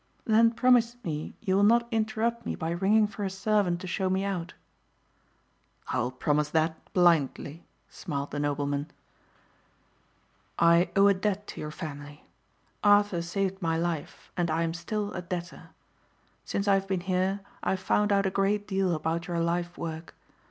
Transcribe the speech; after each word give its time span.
"Then 0.25 0.49
promise 0.49 0.97
me 1.03 1.35
you 1.41 1.55
will 1.57 1.63
not 1.63 1.87
interrupt 1.91 2.43
me 2.43 2.55
by 2.55 2.71
ringing 2.71 3.05
for 3.05 3.23
a 3.23 3.29
servant 3.29 3.79
to 3.81 3.85
show 3.85 4.09
me 4.09 4.23
out." 4.23 4.55
"I 5.89 5.99
will 5.99 6.09
promise 6.09 6.49
that 6.49 6.91
blindly," 6.91 7.67
smiled 7.87 8.31
the 8.31 8.39
nobleman. 8.39 8.89
"I 10.57 10.89
owe 10.95 11.07
a 11.07 11.13
debt 11.13 11.45
to 11.49 11.61
your 11.61 11.69
family. 11.69 12.25
Arthur 12.83 13.21
saved 13.21 13.61
my 13.61 13.77
life 13.77 14.31
and 14.35 14.49
I 14.49 14.63
am 14.63 14.73
still 14.73 15.11
a 15.13 15.21
debtor. 15.21 15.69
Since 16.45 16.67
I 16.67 16.73
have 16.73 16.87
been 16.87 17.01
here 17.01 17.41
I 17.61 17.69
have 17.69 17.79
found 17.79 18.11
out 18.11 18.25
a 18.25 18.31
great 18.31 18.67
deal 18.67 18.95
about 18.95 19.27
your 19.27 19.39
life 19.39 19.77
work. 19.77 20.15